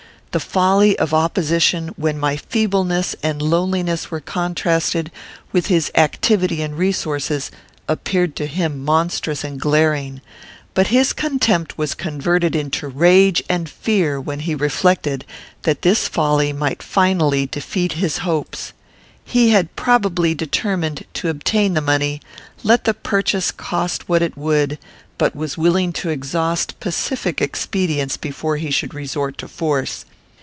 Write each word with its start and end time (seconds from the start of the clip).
The 0.33 0.39
folly 0.39 0.97
of 0.97 1.13
opposition, 1.13 1.89
when 1.97 2.17
my 2.17 2.37
feebleness 2.37 3.17
and 3.21 3.41
loneliness 3.41 4.09
were 4.09 4.21
contrasted 4.21 5.11
with 5.51 5.65
his 5.65 5.91
activity 5.93 6.61
and 6.61 6.77
resources, 6.77 7.51
appeared 7.89 8.37
to 8.37 8.47
him 8.47 8.81
monstrous 8.85 9.43
and 9.43 9.59
glaring; 9.59 10.21
but 10.73 10.87
his 10.87 11.11
contempt 11.11 11.77
was 11.77 11.93
converted 11.93 12.55
into 12.55 12.87
rage 12.87 13.43
and 13.49 13.67
fear 13.69 14.21
when 14.21 14.39
he 14.39 14.55
reflected 14.55 15.25
that 15.63 15.81
this 15.81 16.07
folly 16.07 16.53
might 16.53 16.81
finally 16.81 17.45
defeat 17.45 17.91
his 17.91 18.19
hopes. 18.19 18.71
He 19.25 19.49
had 19.49 19.75
probably 19.75 20.33
determined 20.33 21.03
to 21.15 21.27
obtain 21.27 21.73
the 21.73 21.81
money, 21.81 22.21
let 22.63 22.85
the 22.85 22.93
purchase 22.93 23.51
cost 23.51 24.07
what 24.07 24.21
it 24.21 24.37
would, 24.37 24.79
but 25.17 25.35
was 25.35 25.57
willing 25.57 25.91
to 25.91 26.07
exhaust 26.09 26.79
pacific 26.79 27.41
expedients 27.41 28.15
before 28.15 28.55
he 28.55 28.71
should 28.71 28.93
resort 28.93 29.37
to 29.39 29.49
force. 29.49 30.05